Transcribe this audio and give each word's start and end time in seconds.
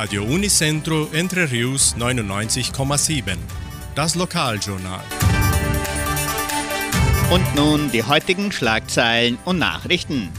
Radio 0.00 0.22
Unicentro 0.22 1.08
Entre 1.12 1.50
Rius 1.50 1.96
99,7. 1.96 3.36
Das 3.96 4.14
Lokaljournal. 4.14 5.02
Und 7.32 7.54
nun 7.56 7.90
die 7.90 8.04
heutigen 8.04 8.52
Schlagzeilen 8.52 9.38
und 9.44 9.58
Nachrichten. 9.58 10.30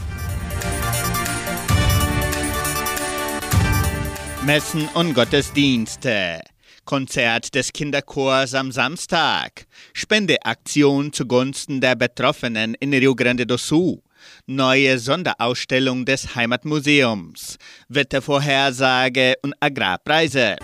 Messen 4.46 4.88
und 4.94 5.12
Gottesdienste. 5.12 6.40
Konzert 6.86 7.54
des 7.54 7.74
Kinderchors 7.74 8.54
am 8.54 8.72
Samstag. 8.72 9.66
Spendeaktion 9.92 11.12
zugunsten 11.12 11.82
der 11.82 11.96
Betroffenen 11.96 12.72
in 12.80 12.94
Rio 12.94 13.14
Grande 13.14 13.46
do 13.46 13.58
Sul. 13.58 14.00
Neue 14.46 14.98
Sonderausstellung 14.98 16.04
des 16.04 16.34
Heimatmuseums. 16.34 17.56
Wettervorhersage 17.88 19.34
und 19.42 19.54
Agrarpreise. 19.60 20.56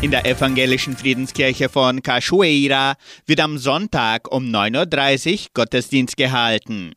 In 0.00 0.12
der 0.12 0.26
evangelischen 0.26 0.96
Friedenskirche 0.96 1.68
von 1.68 2.02
Cachoeira 2.02 2.94
wird 3.26 3.40
am 3.40 3.58
Sonntag 3.58 4.30
um 4.30 4.44
9.30 4.44 5.32
Uhr 5.32 5.48
Gottesdienst 5.54 6.16
gehalten. 6.16 6.94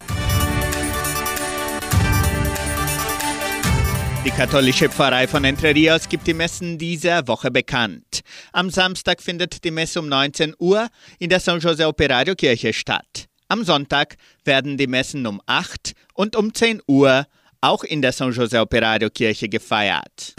Die 4.24 4.30
katholische 4.30 4.88
Pfarrei 4.88 5.28
von 5.28 5.44
Entre 5.46 5.74
Rios 5.74 6.08
gibt 6.08 6.28
die 6.28 6.36
Messen 6.36 6.78
dieser 6.78 7.28
Woche 7.28 7.50
bekannt. 7.50 8.22
Am 8.54 8.70
Samstag 8.70 9.20
findet 9.20 9.64
die 9.64 9.72
Messe 9.72 10.00
um 10.00 10.08
19 10.08 10.54
Uhr 10.60 10.90
in 11.18 11.32
der 11.32 11.40
San 11.40 11.60
Jose 11.60 11.88
Operario 11.88 12.36
Kirche 12.36 12.72
statt. 12.72 13.26
Am 13.48 13.64
Sonntag 13.64 14.18
werden 14.46 14.78
die 14.78 14.86
Messen 14.86 15.26
um 15.26 15.42
8 15.48 15.94
und 16.14 16.36
um 16.36 16.54
10 16.54 16.84
Uhr 16.88 17.26
auch 17.62 17.84
in 17.84 18.04
der 18.04 18.12
San 18.12 18.32
Jose 18.32 18.60
Operario 18.60 19.10
Kirche 19.10 19.50
gefeiert. 19.50 20.36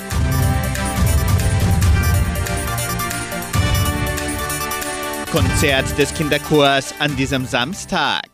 Konzert 5.32 5.98
des 5.98 6.14
Kinderchors 6.14 6.94
an 7.00 7.16
diesem 7.16 7.46
Samstag. 7.46 8.31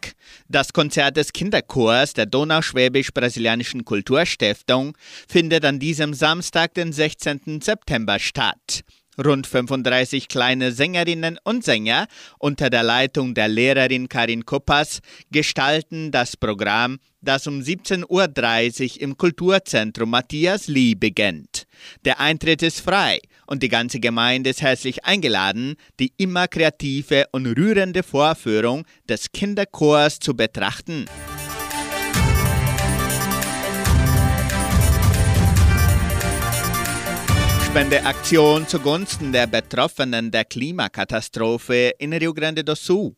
Das 0.51 0.73
Konzert 0.73 1.19
des 1.19 1.35
Kinderchors 1.35 2.15
der 2.15 2.25
Donauschwäbisch-Brasilianischen 2.25 3.85
Kulturstiftung 3.85 4.97
findet 5.29 5.63
an 5.67 5.79
diesem 5.79 6.15
Samstag, 6.15 6.73
den 6.73 6.91
16. 6.91 7.61
September 7.61 8.19
statt. 8.19 8.83
Rund 9.23 9.47
35 9.47 10.29
kleine 10.29 10.73
Sängerinnen 10.73 11.39
und 11.45 11.65
Sänger 11.65 12.07
unter 12.39 12.71
der 12.71 12.83
Leitung 12.83 13.35
der 13.35 13.49
Lehrerin 13.49 14.09
Karin 14.09 14.47
Kuppas 14.47 15.01
gestalten 15.31 16.13
das 16.13 16.35
Programm, 16.35 16.99
das 17.21 17.47
um 17.47 17.61
17.30 17.61 18.07
Uhr 18.95 19.03
im 19.03 19.19
Kulturzentrum 19.19 20.09
Matthias 20.09 20.67
Lee 20.67 20.95
beginnt. 20.95 21.67
Der 22.07 22.21
Eintritt 22.21 22.63
ist 22.63 22.81
frei 22.81 23.21
und 23.49 23.63
die 23.63 23.69
ganze 23.69 23.99
Gemeinde 23.99 24.51
ist 24.51 24.63
herzlich 24.63 25.05
eingeladen, 25.05 25.75
die 25.99 26.13
immer 26.19 26.47
kreative 26.49 27.25
und 27.33 27.47
rührende 27.47 28.03
Vorführung 28.03 28.85
des 29.09 29.33
Kinderchors 29.33 30.21
zu 30.21 30.37
betrachten. 30.37 31.07
Spendeaktion 37.67 38.67
zugunsten 38.67 39.33
der 39.33 39.47
Betroffenen 39.47 40.31
der 40.31 40.45
Klimakatastrophe 40.45 41.93
in 41.99 42.13
Rio 42.13 42.35
Grande 42.35 42.65
do 42.65 42.75
Sul. 42.75 43.15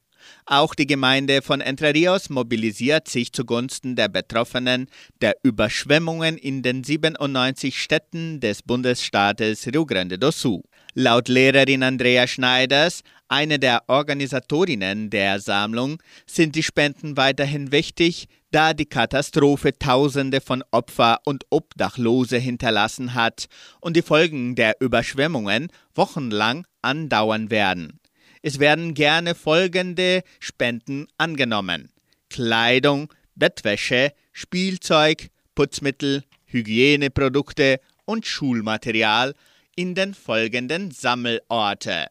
Auch 0.46 0.74
die 0.74 0.86
Gemeinde 0.86 1.42
von 1.42 1.60
Entre 1.60 1.94
Rios 1.94 2.30
mobilisiert 2.30 3.08
sich 3.08 3.32
zugunsten 3.32 3.96
der 3.96 4.08
Betroffenen 4.08 4.88
der 5.20 5.34
Überschwemmungen 5.42 6.36
in 6.36 6.62
den 6.62 6.84
97 6.84 7.80
Städten 7.80 8.40
des 8.40 8.62
Bundesstaates 8.62 9.66
Rio 9.66 9.86
Grande 9.86 10.18
do 10.18 10.30
Sul. 10.30 10.62
Laut 10.94 11.28
Lehrerin 11.28 11.84
Andrea 11.84 12.26
Schneiders, 12.26 13.02
eine 13.28 13.60
der 13.60 13.84
Organisatorinnen 13.86 15.08
der 15.08 15.38
Sammlung, 15.38 16.02
sind 16.26 16.56
die 16.56 16.64
Spenden 16.64 17.16
weiterhin 17.16 17.70
wichtig, 17.70 18.26
da 18.50 18.74
die 18.74 18.86
Katastrophe 18.86 19.78
Tausende 19.78 20.40
von 20.40 20.64
Opfer 20.72 21.20
und 21.24 21.44
Obdachlose 21.50 22.38
hinterlassen 22.38 23.14
hat 23.14 23.46
und 23.80 23.96
die 23.96 24.02
Folgen 24.02 24.56
der 24.56 24.74
Überschwemmungen 24.80 25.68
wochenlang 25.94 26.66
andauern 26.82 27.50
werden. 27.50 27.99
Es 28.42 28.58
werden 28.58 28.94
gerne 28.94 29.34
folgende 29.34 30.22
Spenden 30.38 31.06
angenommen. 31.18 31.90
Kleidung, 32.30 33.12
Bettwäsche, 33.34 34.12
Spielzeug, 34.32 35.28
Putzmittel, 35.54 36.24
Hygieneprodukte 36.46 37.80
und 38.06 38.26
Schulmaterial 38.26 39.34
in 39.76 39.94
den 39.94 40.14
folgenden 40.14 40.90
Sammelorte. 40.90 42.06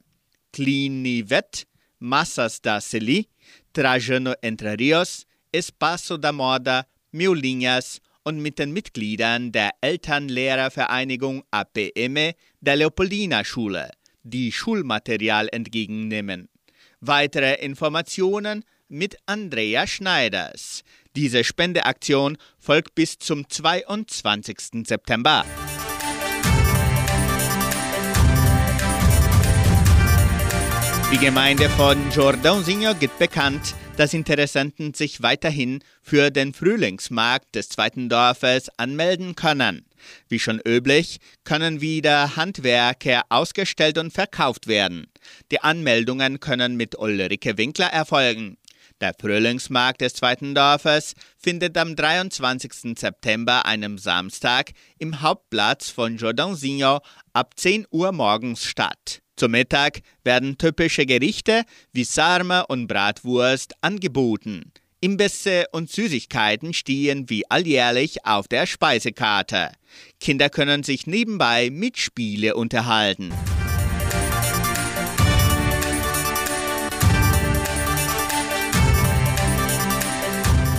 Clinivet, 0.54 1.66
Massas 2.00 2.62
da 2.62 2.80
Celi, 2.80 3.28
Trajano 3.74 4.34
Entre 4.42 4.78
Rios, 4.78 5.26
Espaço 5.52 6.18
da 6.18 6.32
Moda, 6.32 6.86
Miolinhas 7.12 8.02
und 8.24 8.40
mit 8.40 8.60
den 8.60 8.72
Mitgliedern 8.72 9.52
der 9.52 9.72
Elternlehrervereinigung 9.82 11.44
APM 11.52 12.34
der 12.62 12.76
Leopoldina 12.76 13.44
Schule, 13.44 13.90
die 14.30 14.52
Schulmaterial 14.52 15.50
entgegennehmen. 15.52 16.50
Weitere 17.00 17.56
Informationen 17.56 18.64
mit 18.88 19.18
Andrea 19.26 19.88
Schneiders. 19.88 20.84
Diese 21.16 21.44
Spendeaktion 21.44 22.38
folgt 22.58 22.96
bis 22.96 23.18
zum 23.18 23.48
22. 23.50 24.86
September. 24.86 25.46
Die 31.12 31.18
Gemeinde 31.18 31.70
von 31.70 31.98
Jordãozinho 32.12 32.94
gibt 32.94 33.18
bekannt, 33.18 33.74
dass 34.00 34.14
Interessenten 34.14 34.94
sich 34.94 35.22
weiterhin 35.22 35.84
für 36.02 36.32
den 36.32 36.54
Frühlingsmarkt 36.54 37.54
des 37.54 37.68
zweiten 37.68 38.08
Dorfes 38.08 38.70
anmelden 38.78 39.36
können. 39.36 39.86
Wie 40.30 40.40
schon 40.40 40.62
üblich, 40.66 41.20
können 41.44 41.82
wieder 41.82 42.38
Handwerker 42.38 43.24
ausgestellt 43.28 43.98
und 43.98 44.14
verkauft 44.14 44.68
werden. 44.68 45.08
Die 45.52 45.60
Anmeldungen 45.60 46.40
können 46.40 46.78
mit 46.78 46.98
Ulrike 46.98 47.58
Winkler 47.58 47.88
erfolgen. 47.88 48.58
Der 49.02 49.14
Frühlingsmarkt 49.20 50.00
des 50.00 50.14
zweiten 50.14 50.56
Dorfes 50.56 51.14
findet 51.38 51.78
am 51.78 51.98
23. 51.98 52.98
September, 52.98 53.66
einem 53.66 53.98
Samstag, 53.98 54.72
im 54.98 55.20
Hauptplatz 55.20 55.90
von 55.90 56.18
Jordãozinho 56.18 57.02
ab 57.34 57.54
10 57.58 57.86
Uhr 57.92 58.14
morgens 58.14 58.64
statt. 58.64 59.22
Zum 59.40 59.52
Mittag 59.52 60.02
werden 60.26 60.58
typische 60.58 61.06
Gerichte 61.06 61.64
wie 61.94 62.04
Sarma 62.04 62.60
und 62.60 62.88
Bratwurst 62.88 63.74
angeboten. 63.80 64.74
Imbisse 65.00 65.64
und 65.72 65.90
Süßigkeiten 65.90 66.74
stehen 66.74 67.30
wie 67.30 67.50
alljährlich 67.50 68.26
auf 68.26 68.50
der 68.50 68.66
Speisekarte. 68.66 69.72
Kinder 70.20 70.50
können 70.50 70.84
sich 70.84 71.08
nebenbei 71.08 71.70
mit 71.70 71.98
Spiele 71.98 72.56
unterhalten. 72.56 73.32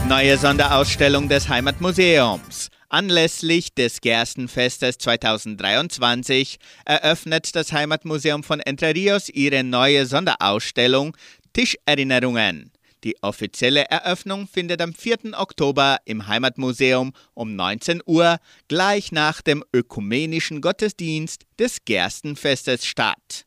Neue 0.06 0.36
Sonderausstellung 0.36 1.30
des 1.30 1.48
Heimatmuseums. 1.48 2.49
Anlässlich 2.92 3.72
des 3.72 4.00
Gerstenfestes 4.00 4.98
2023 4.98 6.58
eröffnet 6.84 7.54
das 7.54 7.72
Heimatmuseum 7.72 8.42
von 8.42 8.58
Entre 8.58 8.92
Rios 8.92 9.28
ihre 9.28 9.62
neue 9.62 10.06
Sonderausstellung 10.06 11.16
Tischerinnerungen. 11.52 12.72
Die 13.04 13.14
offizielle 13.22 13.84
Eröffnung 13.84 14.48
findet 14.48 14.82
am 14.82 14.92
4. 14.92 15.38
Oktober 15.38 15.98
im 16.04 16.26
Heimatmuseum 16.26 17.12
um 17.32 17.54
19 17.54 18.02
Uhr 18.06 18.38
gleich 18.66 19.12
nach 19.12 19.40
dem 19.40 19.64
ökumenischen 19.72 20.60
Gottesdienst 20.60 21.46
des 21.60 21.84
Gerstenfestes 21.84 22.84
statt. 22.84 23.46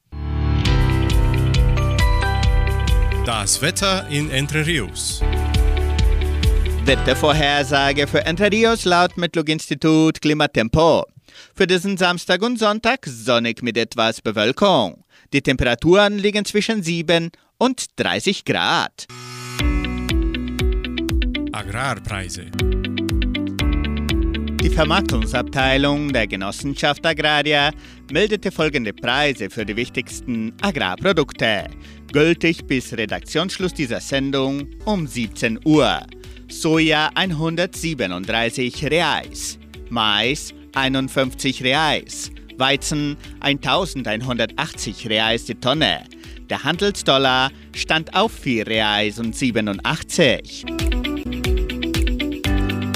Das 3.25 3.61
Wetter 3.61 4.07
in 4.07 4.29
Entre 4.29 4.65
Rios. 4.65 5.21
Wettervorhersage 6.85 8.07
für 8.07 8.25
Entre 8.25 8.51
Rios 8.51 8.83
laut 8.83 9.15
Metlog-Institut 9.15 10.19
Klimatempo. 10.21 11.05
Für 11.55 11.65
diesen 11.65 11.95
Samstag 11.95 12.41
und 12.41 12.59
Sonntag 12.59 13.05
sonnig 13.05 13.63
mit 13.63 13.77
etwas 13.77 14.19
Bewölkung. 14.19 15.05
Die 15.31 15.41
Temperaturen 15.41 16.17
liegen 16.17 16.43
zwischen 16.43 16.83
7 16.83 17.31
und 17.57 17.85
30 17.95 18.43
Grad. 18.43 19.07
Agrarpreise. 21.53 22.47
Die 24.61 24.69
Vermarktungsabteilung 24.69 26.11
der 26.11 26.27
Genossenschaft 26.27 27.05
Agraria 27.05 27.71
meldete 28.11 28.51
folgende 28.51 28.91
Preise 28.91 29.49
für 29.49 29.65
die 29.65 29.77
wichtigsten 29.77 30.51
Agrarprodukte, 30.61 31.69
gültig 32.11 32.65
bis 32.67 32.91
Redaktionsschluss 32.91 33.73
dieser 33.73 34.01
Sendung 34.01 34.67
um 34.83 35.07
17 35.07 35.61
Uhr. 35.63 36.05
Soja 36.61 37.09
137 37.15 38.85
Reais, 38.85 39.57
Mais 39.89 40.53
51 40.75 41.63
Reais, 41.63 42.31
Weizen 42.57 43.17
1180 43.41 45.09
Reais 45.09 45.45
die 45.45 45.55
Tonne. 45.55 46.03
Der 46.49 46.63
Handelsdollar 46.63 47.51
stand 47.75 48.15
auf 48.15 48.31
4 48.31 48.67
Reais 48.67 49.19
und 49.19 49.35
87. 49.35 50.65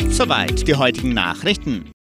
Soweit 0.10 0.68
die 0.68 0.76
heutigen 0.76 1.14
Nachrichten. 1.14 1.92